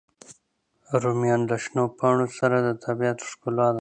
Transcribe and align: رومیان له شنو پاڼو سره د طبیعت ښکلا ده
رومیان 1.01 1.41
له 1.49 1.57
شنو 1.63 1.83
پاڼو 1.97 2.27
سره 2.39 2.57
د 2.67 2.69
طبیعت 2.85 3.17
ښکلا 3.29 3.67
ده 3.69 3.69